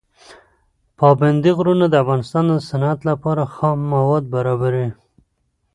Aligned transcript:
پابندي 0.99 1.51
غرونه 1.57 1.85
د 1.89 1.95
افغانستان 2.03 2.43
د 2.49 2.53
صنعت 2.69 2.99
لپاره 3.09 3.43
خام 3.53 3.77
مواد 3.93 4.23
برابروي. 4.35 4.89